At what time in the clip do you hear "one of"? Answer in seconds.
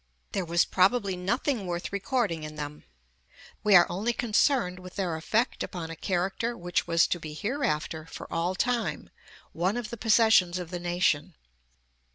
9.51-9.91